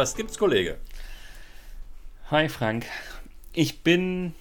Was 0.00 0.14
gibt's, 0.14 0.38
Kollege? 0.38 0.78
Hi, 2.30 2.48
Frank. 2.48 2.86
Ich 3.52 3.82
bin 3.82 4.32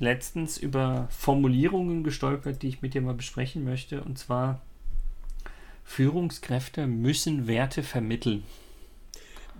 letztens 0.00 0.58
über 0.58 1.06
Formulierungen 1.16 2.02
gestolpert, 2.02 2.60
die 2.60 2.66
ich 2.66 2.82
mit 2.82 2.94
dir 2.94 3.00
mal 3.00 3.14
besprechen 3.14 3.62
möchte. 3.62 4.02
Und 4.02 4.18
zwar, 4.18 4.60
Führungskräfte 5.84 6.88
müssen 6.88 7.46
Werte 7.46 7.84
vermitteln. 7.84 8.42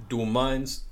Du 0.08 0.24
meinst 0.24 0.88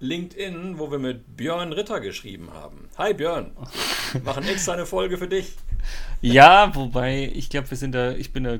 LinkedIn, 0.00 0.78
wo 0.78 0.90
wir 0.90 0.98
mit 0.98 1.34
Björn 1.34 1.72
Ritter 1.72 2.00
geschrieben 2.00 2.50
haben. 2.52 2.90
Hi 2.98 3.14
Björn, 3.14 3.52
machen 4.22 4.44
extra 4.44 4.74
eine 4.74 4.84
Folge 4.84 5.16
für 5.16 5.28
dich. 5.28 5.54
Ja, 6.20 6.74
wobei 6.74 7.32
ich 7.34 7.48
glaube, 7.48 7.70
wir 7.70 7.78
sind 7.78 7.92
da, 7.92 8.12
ich 8.12 8.34
bin 8.34 8.44
da 8.44 8.58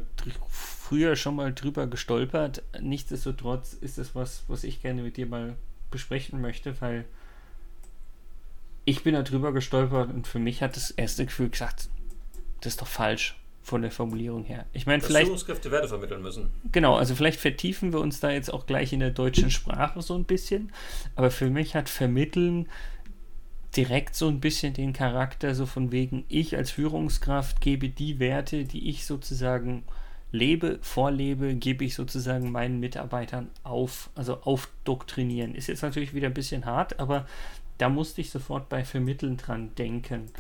früher 0.95 1.17
schon 1.17 1.35
mal 1.35 1.53
drüber 1.53 1.89
gestolpert. 1.89 2.63
Nichtsdestotrotz 2.81 3.73
ist 3.73 3.99
das 3.99 4.15
was, 4.15 4.45
was 4.47 4.63
ich 4.63 4.81
gerne 4.81 5.03
mit 5.03 5.17
dir 5.17 5.27
mal 5.27 5.57
besprechen 5.91 6.41
möchte, 6.41 6.81
weil 6.81 7.05
ich 8.85 9.03
bin 9.03 9.15
da 9.15 9.23
drüber 9.23 9.53
gestolpert 9.53 10.15
und 10.15 10.29
für 10.29 10.39
mich 10.39 10.63
hat 10.63 10.77
das 10.77 10.93
erste 10.93 11.27
Gefühl 11.27 11.49
gesagt, 11.49 11.89
das 12.61 12.75
ist 12.75 12.81
doch 12.81 12.87
falsch 12.87 13.37
von 13.61 13.83
der 13.83 13.91
Formulierung 13.91 14.45
her. 14.45 14.67
Ich 14.73 14.87
meine, 14.87 15.03
vielleicht. 15.03 15.27
Führungskräfte 15.27 15.73
Werte 15.73 15.89
vermitteln 15.89 16.23
müssen. 16.23 16.51
Genau, 16.71 16.95
also 16.95 17.17
vielleicht 17.17 17.41
vertiefen 17.41 17.93
wir 17.93 17.99
uns 17.99 18.21
da 18.21 18.31
jetzt 18.31 18.53
auch 18.53 18.65
gleich 18.65 18.93
in 18.93 19.01
der 19.01 19.11
deutschen 19.11 19.51
Sprache 19.51 20.01
so 20.01 20.15
ein 20.15 20.25
bisschen. 20.25 20.71
Aber 21.17 21.33
für 21.33 21.51
mich 21.51 21.75
hat 21.75 21.89
vermitteln 21.89 22.69
direkt 23.77 24.15
so 24.15 24.29
ein 24.29 24.39
bisschen 24.39 24.75
den 24.75 24.93
Charakter, 24.93 25.57
so 25.57 25.67
von 25.67 25.91
wegen, 25.91 26.25
ich 26.29 26.57
als 26.57 26.71
Führungskraft 26.71 27.61
gebe 27.61 27.89
die 27.89 28.21
Werte, 28.21 28.63
die 28.63 28.89
ich 28.89 29.07
sozusagen 29.07 29.83
lebe, 30.35 30.81
vorlebe, 30.83 31.55
gebe 31.55 31.85
ich 31.85 31.95
sozusagen 31.95 32.51
meinen 32.51 32.81
Mitarbeitern 32.81 33.51
auf, 33.63 34.11
also 34.17 34.41
aufdoktrinieren. 34.43 35.55
Ist 35.55 35.69
jetzt 35.69 35.83
natürlich 35.83 36.13
wieder 36.13 36.27
ein 36.27 36.35
bisschen 36.35 36.67
hart, 36.67 36.99
aber 36.99 37.27
da 37.79 37.89
musste 37.89 38.21
ich 38.21 38.31
sofort 38.31 38.69
bei 38.69 38.85
Vermitteln 38.85 39.37
dran 39.37 39.71
denken. 39.77 40.31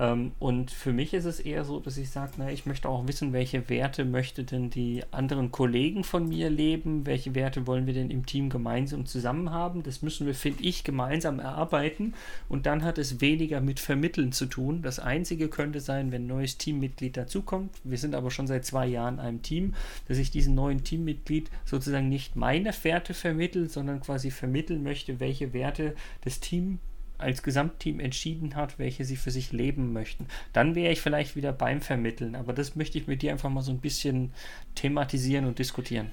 Ähm, 0.00 0.32
und 0.38 0.70
für 0.70 0.94
mich 0.94 1.12
ist 1.12 1.26
es 1.26 1.40
eher 1.40 1.64
so, 1.64 1.78
dass 1.78 1.98
ich 1.98 2.08
sage, 2.08 2.32
na, 2.38 2.50
ich 2.50 2.64
möchte 2.64 2.88
auch 2.88 3.06
wissen, 3.06 3.34
welche 3.34 3.68
Werte 3.68 4.06
möchte 4.06 4.44
denn 4.44 4.70
die 4.70 5.04
anderen 5.10 5.52
Kollegen 5.52 6.04
von 6.04 6.26
mir 6.26 6.48
leben, 6.48 7.04
welche 7.04 7.34
Werte 7.34 7.66
wollen 7.66 7.86
wir 7.86 7.92
denn 7.92 8.10
im 8.10 8.24
Team 8.24 8.48
gemeinsam 8.48 9.04
zusammen 9.04 9.50
haben. 9.50 9.82
Das 9.82 10.00
müssen 10.00 10.26
wir, 10.26 10.34
finde 10.34 10.64
ich, 10.64 10.84
gemeinsam 10.84 11.38
erarbeiten. 11.38 12.14
Und 12.48 12.64
dann 12.64 12.82
hat 12.82 12.96
es 12.96 13.20
weniger 13.20 13.60
mit 13.60 13.78
Vermitteln 13.78 14.32
zu 14.32 14.46
tun. 14.46 14.80
Das 14.80 14.98
Einzige 14.98 15.48
könnte 15.48 15.80
sein, 15.80 16.12
wenn 16.12 16.24
ein 16.24 16.28
neues 16.28 16.56
Teammitglied 16.56 17.18
dazukommt. 17.18 17.76
Wir 17.84 17.98
sind 17.98 18.14
aber 18.14 18.30
schon 18.30 18.46
seit 18.46 18.64
zwei 18.64 18.86
Jahren 18.86 19.20
einem 19.20 19.42
Team, 19.42 19.74
dass 20.08 20.16
ich 20.16 20.30
diesem 20.30 20.54
neuen 20.54 20.82
Teammitglied 20.82 21.50
sozusagen 21.66 22.08
nicht 22.08 22.36
meine 22.36 22.72
Werte 22.82 23.12
vermittle, 23.12 23.68
sondern 23.68 24.00
quasi 24.00 24.30
vermitteln 24.30 24.82
möchte, 24.82 25.20
welche 25.20 25.52
Werte 25.52 25.94
das 26.24 26.40
Team 26.40 26.78
als 27.20 27.42
Gesamtteam 27.42 28.00
entschieden 28.00 28.56
hat, 28.56 28.78
welche 28.78 29.04
sie 29.04 29.16
für 29.16 29.30
sich 29.30 29.52
leben 29.52 29.92
möchten. 29.92 30.26
Dann 30.52 30.74
wäre 30.74 30.92
ich 30.92 31.00
vielleicht 31.00 31.36
wieder 31.36 31.52
beim 31.52 31.80
Vermitteln, 31.80 32.34
aber 32.34 32.52
das 32.52 32.76
möchte 32.76 32.98
ich 32.98 33.06
mit 33.06 33.22
dir 33.22 33.32
einfach 33.32 33.50
mal 33.50 33.62
so 33.62 33.72
ein 33.72 33.80
bisschen 33.80 34.32
thematisieren 34.74 35.46
und 35.46 35.58
diskutieren. 35.58 36.10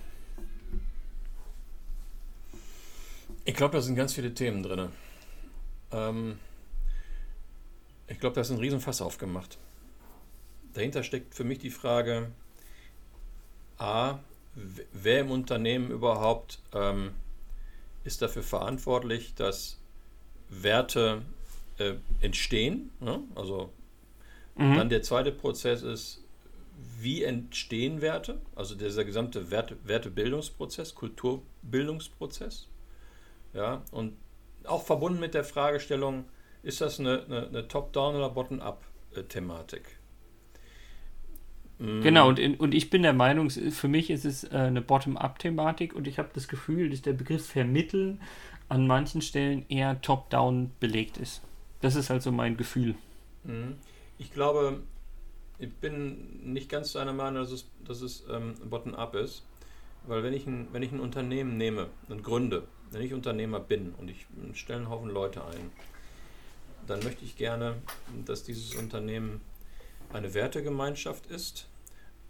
Ich 3.46 3.56
glaube, 3.56 3.78
da 3.78 3.82
sind 3.82 3.96
ganz 3.96 4.14
viele 4.14 4.34
Themen 4.34 4.62
drin. 4.62 4.90
Ähm, 5.92 6.38
ich 8.08 8.20
glaube, 8.20 8.36
da 8.36 8.42
ist 8.42 8.52
ein 8.52 8.58
Riesenfass 8.58 9.02
aufgemacht. 9.02 9.58
Dahinter 10.74 11.04
steckt 11.04 11.34
für 11.34 11.44
mich 11.44 11.60
die 11.60 11.70
Frage, 11.70 12.32
a, 13.78 14.20
wer 14.54 15.22
im 15.22 15.32
Unternehmen 15.32 15.92
überhaupt 15.92 16.60
ähm, 16.74 17.12
ist 18.04 18.22
dafür 18.22 18.44
verantwortlich, 18.44 19.36
dass 19.36 19.77
Werte 20.50 21.22
äh, 21.78 21.94
entstehen. 22.22 22.92
Ne? 23.00 23.22
Also 23.36 23.72
mhm. 24.56 24.76
dann 24.76 24.90
der 24.90 25.02
zweite 25.02 25.32
Prozess 25.32 25.82
ist, 25.84 26.24
wie 27.00 27.24
entstehen 27.24 28.02
Werte? 28.02 28.40
Also 28.56 28.76
dieser 28.76 29.04
gesamte 29.04 29.52
Werte, 29.52 29.78
Wertebildungsprozess, 29.84 30.96
Kulturbildungsprozess. 30.96 32.68
Ja, 33.54 33.84
und 33.92 34.14
auch 34.66 34.84
verbunden 34.84 35.20
mit 35.20 35.34
der 35.34 35.44
Fragestellung, 35.44 36.26
ist 36.64 36.82
das 36.82 37.00
eine, 37.00 37.24
eine, 37.26 37.48
eine 37.48 37.68
Top-Down- 37.68 38.16
oder 38.16 38.30
Bottom-Up-Thematik? 38.30 39.98
Mhm. 41.80 42.02
Genau, 42.02 42.28
und, 42.28 42.40
in, 42.40 42.56
und 42.56 42.74
ich 42.74 42.90
bin 42.90 43.04
der 43.04 43.14
Meinung, 43.14 43.50
für 43.50 43.88
mich 43.88 44.10
ist 44.10 44.26
es 44.26 44.44
äh, 44.44 44.58
eine 44.58 44.82
Bottom-up-Thematik 44.82 45.96
und 45.96 46.08
ich 46.08 46.20
habe 46.20 46.30
das 46.34 46.48
Gefühl, 46.48 46.90
dass 46.90 47.02
der 47.02 47.14
Begriff 47.14 47.48
vermitteln 47.48 48.22
an 48.70 48.88
manchen 48.88 49.22
Stellen 49.22 49.66
eher 49.70 50.02
top-down 50.02 50.72
belegt 50.80 51.18
ist. 51.18 51.42
Das 51.82 51.96
ist 51.96 52.12
also 52.12 52.32
mein 52.32 52.58
Gefühl. 52.58 52.96
Mhm. 53.44 53.76
Ich 54.18 54.34
glaube, 54.34 54.82
ich 55.60 55.74
bin 55.74 56.52
nicht 56.52 56.70
ganz 56.70 56.92
so 56.92 57.00
einer 57.00 57.14
Meinung, 57.14 57.42
dass 57.42 57.52
es, 57.52 57.66
dass 57.86 58.02
es 58.02 58.24
ähm, 58.30 58.56
bottom-up 58.70 59.16
ist. 59.16 59.44
Weil 60.06 60.24
wenn 60.24 60.34
ich, 60.34 60.48
ein, 60.48 60.68
wenn 60.72 60.84
ich 60.84 60.92
ein 60.92 61.00
Unternehmen 61.00 61.58
nehme 61.58 61.88
und 62.08 62.24
gründe, 62.24 62.64
wenn 62.92 63.02
ich 63.02 63.14
Unternehmer 63.14 63.60
bin 63.60 63.94
und 63.98 64.10
ich 64.10 64.26
stelle 64.54 64.80
einen 64.80 64.90
Haufen 64.90 65.10
Leute 65.10 65.44
ein, 65.46 65.72
dann 66.88 67.04
möchte 67.04 67.26
ich 67.26 67.36
gerne, 67.36 67.76
dass 68.26 68.44
dieses 68.44 68.76
Unternehmen 68.76 69.42
eine 70.14 70.34
Wertegemeinschaft 70.34 71.26
ist, 71.28 71.68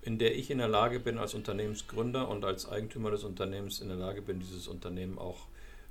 in 0.02 0.18
der 0.18 0.36
ich 0.36 0.50
in 0.50 0.58
der 0.58 0.68
Lage 0.68 1.00
bin, 1.00 1.19
als 1.19 1.36
Unternehmensgründer 1.36 2.28
und 2.28 2.44
als 2.44 2.68
Eigentümer 2.68 3.12
des 3.12 3.24
Unternehmens 3.24 3.80
in 3.80 3.90
der 3.90 3.98
Lage 3.98 4.24
bin, 4.24 4.40
dieses 4.40 4.68
Unternehmen 4.68 5.19
auch 5.19 5.46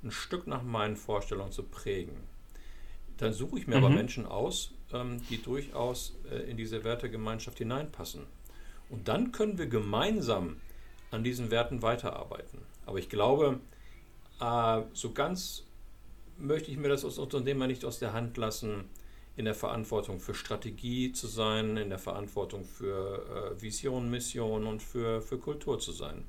ein 0.07 0.11
Stück 0.11 0.47
nach 0.47 0.63
meinen 0.63 0.97
Vorstellungen 0.97 1.53
zu 1.53 1.63
prägen. 1.63 2.17
Dann 3.19 3.33
suche 3.33 3.59
ich 3.59 3.67
mir 3.67 3.79
mhm. 3.79 3.85
aber 3.85 3.95
Menschen 3.95 4.27
aus, 4.27 4.73
ähm, 4.93 5.21
die 5.29 5.43
durchaus 5.43 6.17
äh, 6.31 6.51
in 6.51 6.57
diese 6.57 6.85
Wertegemeinschaft 6.85 7.59
hineinpassen. 7.59 8.27
Und 8.89 9.09
dann 9.09 9.33
können 9.33 9.59
wir 9.59 9.67
gemeinsam 9.67 10.57
an 11.11 11.25
diesen 11.25 11.51
Werten 11.51 11.83
weiterarbeiten. 11.83 12.61
Aber 12.85 12.99
ich 12.99 13.09
glaube, 13.09 13.61
äh, 14.41 14.83
so 14.93 15.13
ganz 15.13 15.65
möchte 16.39 16.71
ich 16.71 16.77
mir 16.77 16.89
das 16.89 17.05
als 17.05 17.19
Unternehmer 17.19 17.67
nicht 17.67 17.85
aus 17.85 17.99
der 17.99 18.13
Hand 18.13 18.37
lassen, 18.37 18.85
in 19.37 19.45
der 19.45 19.55
Verantwortung 19.55 20.19
für 20.19 20.35
Strategie 20.35 21.13
zu 21.13 21.27
sein, 21.27 21.77
in 21.77 21.91
der 21.91 21.99
Verantwortung 21.99 22.65
für 22.65 23.55
äh, 23.55 23.63
Vision, 23.63 24.11
Mission 24.11 24.67
und 24.67 24.83
für, 24.83 25.21
für 25.21 25.39
Kultur 25.39 25.79
zu 25.79 25.93
sein. 25.93 26.25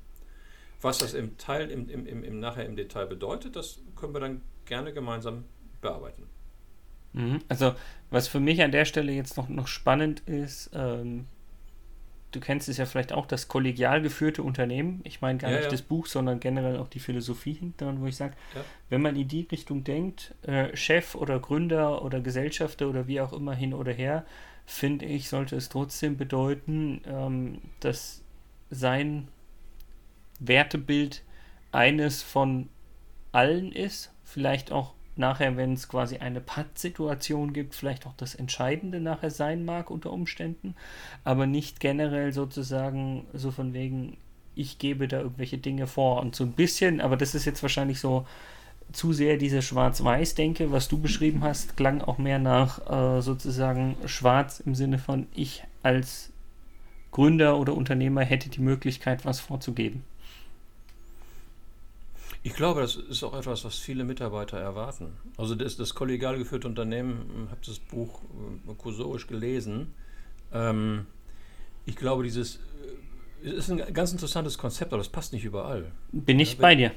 Was 0.81 0.99
das 0.99 1.13
im 1.13 1.37
Teil, 1.37 1.71
im, 1.71 1.89
im, 1.89 2.05
im, 2.05 2.23
im 2.23 2.39
nachher 2.39 2.65
im 2.65 2.75
Detail 2.75 3.07
bedeutet, 3.07 3.55
das 3.55 3.79
können 3.95 4.13
wir 4.13 4.19
dann 4.19 4.41
gerne 4.65 4.93
gemeinsam 4.93 5.45
bearbeiten. 5.81 6.23
Mhm. 7.13 7.39
Also, 7.47 7.73
was 8.11 8.27
für 8.27 8.39
mich 8.39 8.61
an 8.61 8.71
der 8.71 8.85
Stelle 8.85 9.11
jetzt 9.11 9.37
noch, 9.37 9.49
noch 9.49 9.67
spannend 9.67 10.21
ist, 10.27 10.69
ähm, 10.73 11.25
du 12.31 12.39
kennst 12.39 12.69
es 12.69 12.77
ja 12.77 12.85
vielleicht 12.85 13.13
auch, 13.13 13.25
das 13.25 13.47
kollegial 13.47 14.01
geführte 14.01 14.43
Unternehmen. 14.43 15.01
Ich 15.03 15.21
meine 15.21 15.39
gar 15.39 15.49
ja, 15.49 15.57
nicht 15.57 15.65
ja. 15.65 15.71
das 15.71 15.81
Buch, 15.81 16.05
sondern 16.05 16.39
generell 16.39 16.77
auch 16.77 16.89
die 16.89 16.99
Philosophie 16.99 17.53
hinter, 17.53 17.99
wo 17.99 18.05
ich 18.05 18.15
sage, 18.15 18.35
ja. 18.53 18.61
wenn 18.89 19.01
man 19.01 19.15
in 19.15 19.27
die 19.27 19.47
Richtung 19.51 19.83
denkt, 19.83 20.35
äh, 20.43 20.75
Chef 20.75 21.15
oder 21.15 21.39
Gründer 21.39 22.03
oder 22.03 22.19
Gesellschafter 22.19 22.89
oder 22.89 23.07
wie 23.07 23.21
auch 23.21 23.33
immer 23.33 23.53
hin 23.53 23.73
oder 23.73 23.91
her, 23.91 24.25
finde 24.65 25.05
ich, 25.05 25.29
sollte 25.29 25.55
es 25.55 25.69
trotzdem 25.69 26.17
bedeuten, 26.17 27.01
ähm, 27.07 27.61
dass 27.79 28.21
sein 28.69 29.29
Wertebild 30.39 31.23
eines 31.71 32.23
von 32.23 32.69
allen 33.31 33.71
ist, 33.71 34.11
vielleicht 34.23 34.71
auch 34.71 34.93
nachher, 35.15 35.57
wenn 35.57 35.73
es 35.73 35.87
quasi 35.87 36.17
eine 36.17 36.41
Pattsituation 36.41 37.53
gibt, 37.53 37.75
vielleicht 37.75 38.05
auch 38.05 38.13
das 38.17 38.35
Entscheidende 38.35 38.99
nachher 38.99 39.31
sein 39.31 39.65
mag 39.65 39.89
unter 39.89 40.11
Umständen, 40.11 40.75
aber 41.23 41.45
nicht 41.47 41.79
generell 41.79 42.33
sozusagen 42.33 43.25
so 43.33 43.51
von 43.51 43.73
wegen, 43.73 44.17
ich 44.55 44.79
gebe 44.79 45.07
da 45.07 45.19
irgendwelche 45.19 45.57
Dinge 45.57 45.87
vor. 45.87 46.21
Und 46.21 46.35
so 46.35 46.43
ein 46.43 46.53
bisschen, 46.53 47.01
aber 47.01 47.17
das 47.17 47.35
ist 47.35 47.45
jetzt 47.45 47.61
wahrscheinlich 47.61 47.99
so 47.99 48.25
zu 48.91 49.13
sehr 49.13 49.37
diese 49.37 49.61
Schwarz-Weiß-Denke, 49.61 50.71
was 50.71 50.87
du 50.87 50.99
beschrieben 50.99 51.43
hast, 51.43 51.75
klang 51.77 52.01
auch 52.01 52.17
mehr 52.17 52.39
nach 52.39 53.17
äh, 53.17 53.21
sozusagen 53.21 53.97
schwarz 54.05 54.61
im 54.61 54.75
Sinne 54.75 54.97
von 54.97 55.27
ich 55.33 55.63
als 55.83 56.31
Gründer 57.11 57.57
oder 57.57 57.73
Unternehmer 57.73 58.21
hätte 58.21 58.49
die 58.49 58.61
Möglichkeit, 58.61 59.25
was 59.25 59.39
vorzugeben. 59.39 60.03
Ich 62.47 62.53
glaube, 62.53 62.79
das 62.79 62.95
ist 62.95 63.25
auch 63.25 63.37
etwas, 63.37 63.65
was 63.65 63.77
viele 63.77 64.05
Mitarbeiter 64.05 64.57
erwarten. 64.57 65.17
Also 65.35 65.53
das, 65.53 65.75
das 65.75 65.93
kollegial 65.93 66.37
geführte 66.37 66.69
Unternehmen, 66.69 67.43
ich 67.43 67.51
habe 67.51 67.59
das 67.65 67.77
Buch 67.77 68.21
äh, 68.69 68.73
kursorisch 68.77 69.27
gelesen. 69.27 69.93
Ähm, 70.53 71.07
ich 71.85 71.97
glaube, 71.97 72.23
dieses 72.23 72.61
äh, 73.43 73.49
ist 73.49 73.69
ein 73.69 73.93
ganz 73.93 74.13
interessantes 74.13 74.57
Konzept, 74.57 74.93
aber 74.93 74.99
das 74.99 75.09
passt 75.09 75.33
nicht 75.33 75.43
überall. 75.43 75.91
Bin 76.13 76.39
ich 76.39 76.53
ja, 76.53 76.59
wenn, 76.59 76.61
bei 76.61 76.75
dir. 76.75 76.91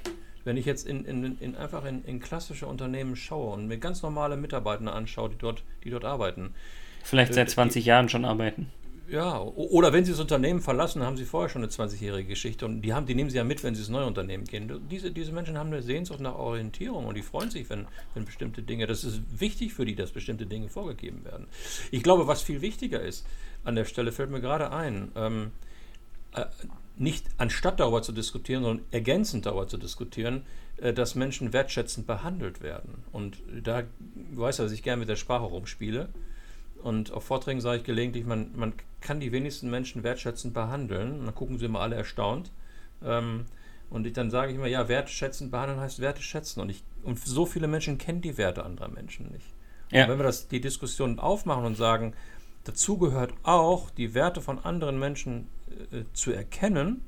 Wenn 0.45 0.57
ich 0.57 0.67
jetzt 0.67 0.87
in, 0.87 1.05
in, 1.05 1.37
in 1.41 1.57
einfach 1.57 1.85
in, 1.85 2.05
in, 2.05 2.21
klassische 2.21 2.69
Unternehmen 2.69 3.17
schaue 3.17 3.53
und 3.53 3.67
mir 3.67 3.79
ganz 3.79 4.03
normale 4.03 4.37
Mitarbeiter 4.37 4.95
anschaue, 4.95 5.31
die 5.31 5.37
dort, 5.37 5.65
die 5.83 5.91
dort 5.91 6.05
arbeiten. 6.05 6.55
Vielleicht 7.03 7.35
seit 7.35 7.51
20 7.51 7.85
äh, 7.85 7.89
Jahren 7.89 8.09
schon 8.09 8.25
arbeiten. 8.25 8.71
Ja, 9.11 9.41
oder 9.41 9.93
wenn 9.93 10.05
Sie 10.05 10.13
das 10.13 10.21
Unternehmen 10.21 10.61
verlassen, 10.61 11.03
haben 11.03 11.17
Sie 11.17 11.25
vorher 11.25 11.49
schon 11.49 11.63
eine 11.63 11.71
20-jährige 11.71 12.29
Geschichte 12.29 12.65
und 12.65 12.83
die, 12.83 12.93
haben, 12.93 13.07
die 13.07 13.17
nehmen 13.17 13.29
Sie 13.29 13.37
ja 13.37 13.45
mit, 13.45 13.65
wenn 13.65 13.75
Sie 13.75 13.81
das 13.81 13.89
neue 13.89 14.07
Unternehmen 14.07 14.45
gehen. 14.45 14.87
Diese, 14.89 15.11
diese 15.11 15.33
Menschen 15.33 15.59
haben 15.59 15.67
eine 15.69 15.83
Sehnsucht 15.83 16.21
nach 16.21 16.37
Orientierung 16.37 17.07
und 17.07 17.17
die 17.17 17.23
freuen 17.23 17.51
sich, 17.51 17.69
wenn, 17.71 17.89
wenn 18.15 18.25
bestimmte 18.25 18.63
Dinge, 18.63 18.87
das 18.87 19.03
ist 19.03 19.21
wichtig 19.41 19.75
für 19.75 19.85
die, 19.85 19.97
dass 19.97 20.13
bestimmte 20.13 20.47
Dinge 20.47 20.69
vorgegeben 20.69 21.25
werden. 21.25 21.49
Ich 21.91 22.05
glaube, 22.05 22.29
was 22.29 22.43
viel 22.43 22.61
wichtiger 22.61 23.01
ist, 23.01 23.27
an 23.65 23.75
der 23.75 23.85
Stelle 23.85 24.13
fällt 24.13 24.31
mir 24.31 24.41
gerade 24.41 24.71
ein, 24.71 25.11
ähm, 25.17 25.51
äh, 26.35 26.45
nicht 26.97 27.27
anstatt 27.39 27.81
darüber 27.81 28.03
zu 28.03 28.13
diskutieren, 28.13 28.63
sondern 28.63 28.87
ergänzend 28.93 29.45
darüber 29.45 29.67
zu 29.67 29.79
diskutieren, 29.79 30.43
äh, 30.77 30.93
dass 30.93 31.17
Menschen 31.17 31.53
wertschätzend 31.53 32.07
behandelt 32.07 32.63
werden. 32.63 33.03
Und 33.11 33.39
da, 33.65 33.83
weißt 34.33 34.61
ja, 34.61 34.65
dass 34.67 34.73
ich 34.73 34.85
gerne 34.85 35.01
mit 35.01 35.09
der 35.09 35.17
Sprache 35.17 35.45
rumspiele. 35.45 36.11
Und 36.83 37.13
auf 37.13 37.25
Vorträgen 37.25 37.61
sage 37.61 37.79
ich 37.79 37.85
gelegentlich, 37.85 38.25
man, 38.25 38.51
man 38.55 38.73
kann 39.01 39.21
die 39.21 39.33
wenigsten 39.33 39.71
Menschen 39.71 40.03
wertschätzend 40.03 40.55
behandeln. 40.55 41.21
Und 41.21 41.27
dann 41.27 41.35
gucken 41.35 41.59
sie 41.59 41.67
immer 41.67 41.81
alle 41.81 41.97
erstaunt. 41.97 42.51
Ähm, 43.03 43.47
und 43.91 44.07
ich, 44.07 44.13
dann 44.13 44.31
sage 44.31 44.53
ich 44.53 44.57
immer, 44.57 44.69
ja, 44.69 44.89
wertschätzend 44.89 45.51
behandeln 45.51 45.81
heißt 45.81 46.01
Werte 46.01 46.23
schätzen. 46.23 46.61
Und, 46.61 46.71
ich, 46.71 46.85
und 47.03 47.19
so 47.19 47.47
viele 47.47 47.67
Menschen 47.67 47.99
kennen 47.99 48.21
die 48.21 48.39
Werte 48.39 48.65
anderer 48.65 48.89
Menschen 48.89 49.31
nicht. 49.33 49.47
Ja. 49.91 50.05
Und 50.05 50.11
wenn 50.11 50.19
wir 50.19 50.25
das, 50.25 50.49
die 50.49 50.61
Diskussion 50.61 51.19
aufmachen 51.19 51.65
und 51.65 51.77
sagen, 51.77 52.15
dazu 52.65 52.99
gehört 52.99 53.35
auch, 53.43 53.91
die 53.91 54.15
Werte 54.15 54.41
von 54.41 54.59
anderen 54.59 54.99
Menschen 54.99 55.49
äh, 55.91 56.05
zu 56.13 56.33
erkennen, 56.33 57.03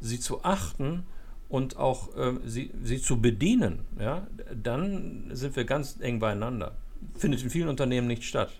sie 0.00 0.20
zu 0.20 0.44
achten 0.44 1.04
und 1.48 1.76
auch 1.76 2.16
äh, 2.16 2.34
sie, 2.44 2.70
sie 2.82 3.00
zu 3.00 3.20
bedienen, 3.20 3.84
ja, 3.98 4.26
dann 4.54 5.30
sind 5.32 5.56
wir 5.56 5.64
ganz 5.64 5.98
eng 6.00 6.18
beieinander. 6.18 6.76
Findet 7.14 7.42
in 7.42 7.50
vielen 7.50 7.68
Unternehmen 7.68 8.06
nicht 8.06 8.24
statt. 8.24 8.52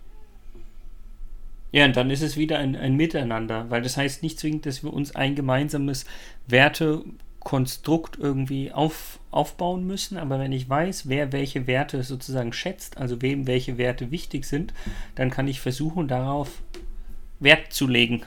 Ja, 1.71 1.85
und 1.85 1.97
dann 1.97 2.09
ist 2.09 2.21
es 2.21 2.37
wieder 2.37 2.59
ein, 2.59 2.75
ein 2.75 2.95
Miteinander, 2.95 3.69
weil 3.69 3.81
das 3.81 3.97
heißt 3.97 4.23
nicht 4.23 4.39
zwingend, 4.39 4.65
dass 4.65 4.83
wir 4.83 4.93
uns 4.93 5.15
ein 5.15 5.35
gemeinsames 5.35 6.05
Wertekonstrukt 6.47 8.17
irgendwie 8.17 8.71
auf, 8.71 9.19
aufbauen 9.31 9.85
müssen, 9.85 10.17
aber 10.17 10.39
wenn 10.39 10.53
ich 10.53 10.69
weiß, 10.69 11.09
wer 11.09 11.33
welche 11.33 11.67
Werte 11.67 12.03
sozusagen 12.03 12.53
schätzt, 12.53 12.97
also 12.97 13.21
wem 13.21 13.47
welche 13.47 13.77
Werte 13.77 14.11
wichtig 14.11 14.45
sind, 14.45 14.73
dann 15.15 15.29
kann 15.29 15.47
ich 15.47 15.59
versuchen, 15.59 16.07
darauf 16.07 16.61
Wert 17.39 17.73
zu 17.73 17.85
legen. 17.85 18.23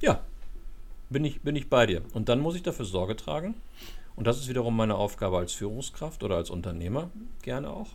Ja, 0.00 0.20
bin 1.08 1.24
ich, 1.24 1.40
bin 1.42 1.54
ich 1.54 1.70
bei 1.70 1.86
dir. 1.86 2.02
Und 2.14 2.28
dann 2.28 2.40
muss 2.40 2.56
ich 2.56 2.62
dafür 2.62 2.84
Sorge 2.84 3.16
tragen, 3.16 3.54
und 4.16 4.26
das 4.26 4.38
ist 4.38 4.48
wiederum 4.48 4.76
meine 4.76 4.96
Aufgabe 4.96 5.38
als 5.38 5.52
Führungskraft 5.52 6.22
oder 6.22 6.36
als 6.36 6.50
Unternehmer, 6.50 7.10
gerne 7.42 7.70
auch, 7.70 7.88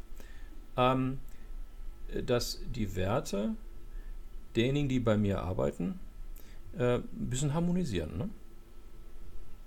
ähm, 0.76 1.20
dass 2.26 2.62
die 2.74 2.96
Werte 2.96 3.52
derjenigen, 4.58 4.90
die 4.90 5.00
bei 5.00 5.18
mir 5.18 5.42
arbeiten, 5.42 6.00
äh, 6.78 6.96
ein 6.96 7.04
bisschen 7.12 7.54
harmonisieren. 7.54 8.18
Ne? 8.18 8.30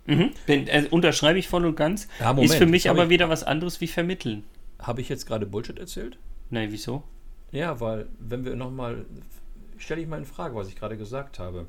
Mhm. 0.07 0.31
Den, 0.49 0.67
äh, 0.67 0.87
unterschreibe 0.91 1.39
ich 1.39 1.49
voll 1.49 1.65
und 1.65 1.77
ganz. 1.77 2.09
Ja, 2.19 2.33
Moment, 2.33 2.51
ist 2.51 2.59
für 2.59 2.67
mich 2.67 2.91
aber 2.91 3.05
ich, 3.05 3.11
wieder 3.11 3.29
was 3.29 3.45
anderes 3.45 3.81
wie 3.81 3.87
vermitteln. 3.87 4.45
Habe 4.79 5.01
ich 5.01 5.09
jetzt 5.09 5.27
gerade 5.27 5.47
Bullshit 5.47 5.79
erzählt? 5.79 6.19
Nein, 6.51 6.73
wieso? 6.73 7.05
Ja, 7.53 7.81
weil, 7.81 8.09
wenn 8.19 8.45
wir 8.45 8.57
nochmal, 8.57 9.05
stelle 9.79 10.01
ich 10.01 10.09
mal 10.09 10.19
in 10.19 10.25
Frage, 10.25 10.55
was 10.55 10.69
ich 10.69 10.77
gerade 10.77 10.97
gesagt 10.97 11.39
habe. 11.39 11.67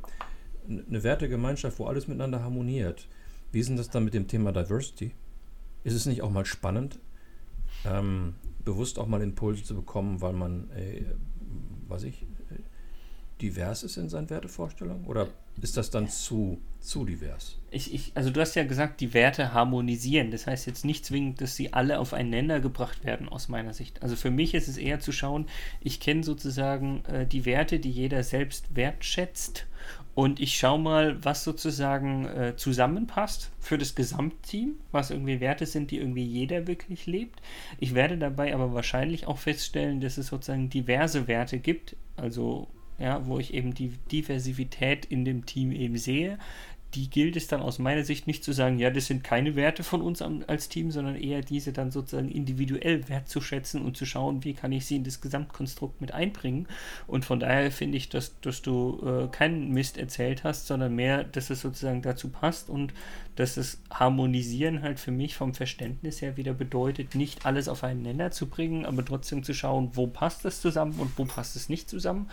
Eine 0.68 1.04
Wertegemeinschaft, 1.04 1.80
wo 1.80 1.86
alles 1.86 2.08
miteinander 2.08 2.44
harmoniert. 2.44 3.08
Wie 3.52 3.60
ist 3.60 3.70
denn 3.70 3.78
das 3.78 3.90
dann 3.90 4.06
mit 4.06 4.14
dem 4.14 4.28
Thema 4.28 4.52
Diversity? 4.52 5.12
Ist 5.84 5.96
es 5.96 6.06
nicht 6.06 6.22
auch 6.22 6.30
mal 6.30 6.46
spannend, 6.46 7.00
ähm, 7.86 8.36
bewusst 8.64 9.00
auch 9.00 9.08
mal 9.08 9.22
Impulse 9.22 9.64
zu 9.64 9.76
bekommen, 9.76 10.22
weil 10.22 10.34
man, 10.34 10.70
äh, 10.72 11.04
was 11.88 12.04
ich, 12.04 12.26
divers 13.42 13.84
ist 13.84 13.98
in 13.98 14.10
seinen 14.10 14.30
Wertevorstellungen? 14.30 15.06
Oder 15.06 15.28
ist 15.62 15.78
das 15.78 15.90
dann 15.90 16.08
zu, 16.08 16.60
zu 16.80 17.06
divers? 17.06 17.58
Ich, 17.72 17.94
ich, 17.94 18.12
also 18.16 18.30
du 18.30 18.40
hast 18.42 18.56
ja 18.56 18.64
gesagt, 18.64 19.02
die 19.02 19.14
Werte 19.14 19.54
harmonisieren. 19.54 20.32
Das 20.32 20.48
heißt 20.48 20.68
jetzt 20.68 20.86
nicht 20.86 21.06
zwingend, 21.06 21.42
dass 21.42 21.56
sie 21.56 21.74
alle 21.74 22.00
aufeinander 22.00 22.60
gebracht 22.60 23.04
werden, 23.04 23.30
aus 23.30 23.50
meiner 23.50 23.74
Sicht. 23.74 24.02
Also 24.04 24.16
für 24.16 24.32
mich 24.32 24.54
ist 24.54 24.68
es 24.68 24.78
eher 24.78 25.00
zu 25.00 25.12
schauen, 25.12 25.48
ich 25.82 26.00
kenne 26.00 26.24
sozusagen 26.24 27.04
äh, 27.06 27.26
die 27.26 27.46
Werte, 27.46 27.80
die 27.80 27.92
jeder 27.92 28.24
selbst 28.24 28.76
wertschätzt. 28.76 29.66
Und 30.14 30.42
ich 30.42 30.58
schaue 30.58 30.80
mal, 30.80 31.24
was 31.24 31.44
sozusagen 31.46 32.26
äh, 32.26 32.56
zusammenpasst 32.58 33.50
für 33.60 33.78
das 33.78 33.96
Gesamtteam, 33.96 34.76
was 34.92 35.10
irgendwie 35.10 35.40
Werte 35.40 35.66
sind, 35.66 35.90
die 35.90 35.98
irgendwie 36.00 36.26
jeder 36.26 36.68
wirklich 36.68 37.06
lebt. 37.06 37.42
Ich 37.80 37.96
werde 37.96 38.18
dabei 38.18 38.54
aber 38.54 38.74
wahrscheinlich 38.74 39.26
auch 39.26 39.38
feststellen, 39.38 40.02
dass 40.02 40.18
es 40.18 40.28
sozusagen 40.28 40.70
diverse 40.70 41.28
Werte 41.28 41.60
gibt, 41.60 41.96
also 42.18 42.68
ja, 43.02 43.26
wo 43.26 43.40
ich 43.40 43.54
eben 43.54 43.74
die 43.74 43.90
Diversität 44.12 45.06
in 45.06 45.26
dem 45.26 45.46
Team 45.46 45.72
eben 45.72 45.98
sehe. 45.98 46.38
Die 46.94 47.10
gilt 47.10 47.36
es 47.36 47.48
dann 47.48 47.62
aus 47.62 47.80
meiner 47.80 48.04
Sicht 48.04 48.28
nicht 48.28 48.44
zu 48.44 48.52
sagen, 48.52 48.80
ja, 48.80 48.90
das 48.90 49.08
sind 49.08 49.24
keine 49.24 49.56
Werte 49.56 49.84
von 49.84 50.02
uns 50.02 50.22
als 50.22 50.70
Team, 50.70 50.92
sondern 50.92 51.16
eher 51.16 51.42
diese 51.42 51.74
dann 51.74 51.92
sozusagen 51.92 52.30
individuell 52.30 53.08
wertzuschätzen 53.08 53.82
und 53.82 53.98
zu 53.98 54.06
schauen, 54.06 54.44
wie 54.44 54.54
kann 54.54 54.72
ich 54.72 54.86
sie 54.86 54.98
in 54.98 55.04
das 55.04 55.22
Gesamtkonstrukt 55.22 56.02
mit 56.02 56.14
einbringen. 56.14 56.68
Und 57.08 57.26
von 57.26 57.40
daher 57.40 57.72
finde 57.72 57.98
ich, 57.98 58.10
dass, 58.10 58.40
dass 58.42 58.62
du 58.62 59.02
äh, 59.06 59.28
keinen 59.28 59.72
Mist 59.72 59.98
erzählt 59.98 60.44
hast, 60.44 60.68
sondern 60.68 60.96
mehr, 60.96 61.24
dass 61.24 61.50
es 61.50 61.62
sozusagen 61.62 62.02
dazu 62.02 62.30
passt 62.30 62.70
und 62.70 62.94
dass 63.38 63.56
das 63.56 63.82
Harmonisieren 63.90 64.82
halt 64.82 65.00
für 65.00 65.12
mich 65.12 65.36
vom 65.36 65.54
Verständnis 65.54 66.22
her 66.22 66.36
wieder 66.36 66.54
bedeutet, 66.54 67.16
nicht 67.16 67.46
alles 67.46 67.70
auf 67.70 67.84
einen 67.84 68.02
Nenner 68.02 68.32
zu 68.32 68.48
bringen, 68.48 68.86
aber 68.86 69.06
trotzdem 69.06 69.44
zu 69.44 69.54
schauen, 69.54 69.92
wo 69.94 70.08
passt 70.08 70.44
es 70.46 70.60
zusammen 70.60 71.00
und 71.00 71.18
wo 71.18 71.24
passt 71.24 71.56
es 71.56 71.70
nicht 71.70 71.90
zusammen 71.90 72.28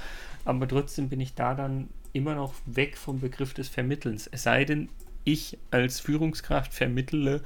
aber 0.48 0.66
trotzdem 0.66 1.10
bin 1.10 1.20
ich 1.20 1.34
da 1.34 1.54
dann 1.54 1.88
immer 2.12 2.34
noch 2.34 2.54
weg 2.66 2.96
vom 2.96 3.20
Begriff 3.20 3.54
des 3.54 3.68
Vermittelns. 3.68 4.26
Es 4.26 4.42
sei 4.42 4.64
denn, 4.64 4.88
ich 5.24 5.58
als 5.70 6.00
Führungskraft 6.00 6.72
vermittle 6.72 7.42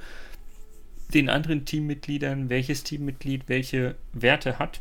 den 1.13 1.29
anderen 1.29 1.65
Teammitgliedern, 1.65 2.49
welches 2.49 2.83
Teammitglied 2.83 3.43
welche 3.47 3.95
Werte 4.13 4.59
hat. 4.59 4.79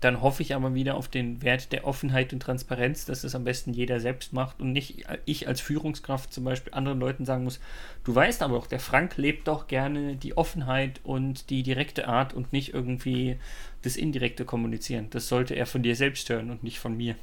Dann 0.00 0.20
hoffe 0.20 0.42
ich 0.42 0.54
aber 0.54 0.74
wieder 0.74 0.96
auf 0.96 1.08
den 1.08 1.40
Wert 1.40 1.72
der 1.72 1.86
Offenheit 1.86 2.34
und 2.34 2.40
Transparenz, 2.40 3.06
dass 3.06 3.24
es 3.24 3.34
am 3.34 3.44
besten 3.44 3.72
jeder 3.72 4.00
selbst 4.00 4.34
macht 4.34 4.60
und 4.60 4.72
nicht 4.72 5.06
ich 5.24 5.48
als 5.48 5.62
Führungskraft 5.62 6.30
zum 6.30 6.44
Beispiel 6.44 6.74
anderen 6.74 7.00
Leuten 7.00 7.24
sagen 7.24 7.44
muss, 7.44 7.58
du 8.04 8.14
weißt 8.14 8.42
aber 8.42 8.56
doch, 8.56 8.66
der 8.66 8.80
Frank 8.80 9.16
lebt 9.16 9.48
doch 9.48 9.66
gerne 9.66 10.16
die 10.16 10.36
Offenheit 10.36 11.00
und 11.04 11.48
die 11.48 11.62
direkte 11.62 12.06
Art 12.06 12.34
und 12.34 12.52
nicht 12.52 12.74
irgendwie 12.74 13.38
das 13.80 13.96
indirekte 13.96 14.44
Kommunizieren. 14.44 15.08
Das 15.08 15.28
sollte 15.28 15.54
er 15.54 15.64
von 15.64 15.82
dir 15.82 15.96
selbst 15.96 16.28
hören 16.28 16.50
und 16.50 16.62
nicht 16.62 16.80
von 16.80 16.94
mir. 16.94 17.16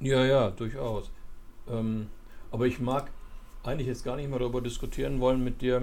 Ja, 0.00 0.24
ja, 0.24 0.50
durchaus. 0.50 1.10
Ähm, 1.68 2.08
aber 2.50 2.66
ich 2.66 2.80
mag 2.80 3.10
eigentlich 3.62 3.86
jetzt 3.86 4.04
gar 4.04 4.16
nicht 4.16 4.30
mehr 4.30 4.38
darüber 4.38 4.60
diskutieren 4.60 5.20
wollen 5.20 5.44
mit 5.44 5.60
dir, 5.60 5.82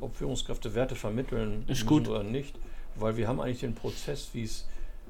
ob 0.00 0.14
Führungskräfte 0.16 0.74
Werte 0.74 0.94
vermitteln 0.94 1.64
Ist 1.66 1.86
gut. 1.86 2.08
oder 2.08 2.22
nicht, 2.22 2.56
weil 2.94 3.16
wir 3.16 3.26
haben 3.26 3.40
eigentlich 3.40 3.60
den 3.60 3.74
Prozess, 3.74 4.30
wie 4.32 4.44
es 4.44 4.68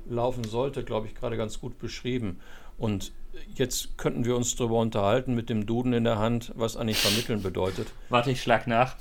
laufen 0.08 0.44
sollte, 0.44 0.82
glaube 0.82 1.06
ich, 1.06 1.14
gerade 1.14 1.36
ganz 1.36 1.60
gut 1.60 1.78
beschrieben. 1.78 2.40
Und 2.78 3.12
jetzt 3.54 3.98
könnten 3.98 4.24
wir 4.24 4.34
uns 4.34 4.56
darüber 4.56 4.78
unterhalten 4.78 5.34
mit 5.34 5.50
dem 5.50 5.66
Duden 5.66 5.92
in 5.92 6.04
der 6.04 6.18
Hand, 6.18 6.52
was 6.56 6.76
eigentlich 6.76 6.98
vermitteln 6.98 7.42
bedeutet. 7.42 7.88
Warte, 8.08 8.30
ich 8.30 8.40
schlag 8.40 8.66
nach. 8.66 8.96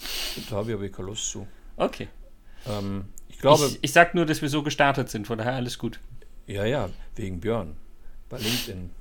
Da 0.50 0.58
habe 0.58 0.72
ich 0.72 0.78
aber 0.78 0.90
keine 0.90 1.08
Lust 1.08 1.30
zu. 1.30 1.48
Okay. 1.78 2.10
Ähm, 2.68 3.06
ich 3.30 3.40
glaube. 3.40 3.66
Ich, 3.66 3.80
ich 3.82 3.94
sag 3.94 4.14
nur, 4.14 4.26
dass 4.26 4.42
wir 4.42 4.50
so 4.50 4.62
gestartet 4.62 5.10
sind, 5.10 5.26
von 5.26 5.38
daher 5.38 5.54
alles 5.54 5.78
gut. 5.78 6.02
Ja, 6.46 6.66
ja, 6.66 6.90
wegen 7.16 7.40
Björn. 7.40 7.78
Bei 8.28 8.38
LinkedIn. 8.38 8.92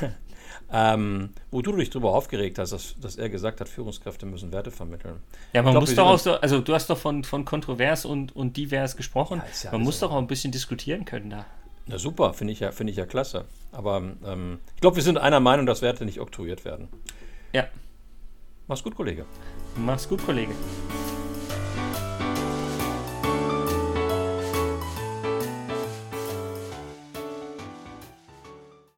ähm, 0.72 1.30
wo 1.50 1.62
du 1.62 1.72
dich 1.72 1.90
darüber 1.90 2.12
aufgeregt 2.12 2.58
hast, 2.58 2.70
dass, 2.70 2.94
dass, 3.00 3.16
er 3.16 3.28
gesagt 3.28 3.60
hat, 3.60 3.68
Führungskräfte 3.68 4.26
müssen 4.26 4.52
Werte 4.52 4.70
vermitteln. 4.70 5.20
Ja, 5.52 5.62
man 5.62 5.72
glaub, 5.72 5.82
muss 5.82 5.94
doch 5.94 6.06
auch 6.06 6.18
so, 6.18 6.34
also 6.34 6.60
du 6.60 6.74
hast 6.74 6.90
doch 6.90 6.98
von, 6.98 7.24
von 7.24 7.44
kontrovers 7.44 8.04
und, 8.04 8.34
und 8.34 8.56
divers 8.56 8.96
gesprochen. 8.96 9.42
Ja, 9.44 9.64
ja 9.64 9.72
man 9.72 9.82
muss 9.82 10.00
doch 10.00 10.12
auch 10.12 10.18
ein 10.18 10.26
bisschen 10.26 10.52
diskutieren 10.52 11.04
können 11.04 11.30
da. 11.30 11.46
Na 11.86 11.98
super, 11.98 12.34
finde 12.34 12.52
ich, 12.52 12.60
ja, 12.60 12.72
find 12.72 12.90
ich 12.90 12.96
ja 12.96 13.06
klasse. 13.06 13.44
Aber 13.70 14.02
ähm, 14.24 14.58
ich 14.74 14.80
glaube, 14.80 14.96
wir 14.96 15.02
sind 15.02 15.18
einer 15.18 15.40
Meinung, 15.40 15.66
dass 15.66 15.82
Werte 15.82 16.04
nicht 16.04 16.20
oktroyiert 16.20 16.64
werden. 16.64 16.88
Ja. 17.52 17.68
Mach's 18.66 18.82
gut, 18.82 18.96
Kollege. 18.96 19.24
Mach's 19.76 20.08
gut, 20.08 20.24
Kollege. 20.24 20.52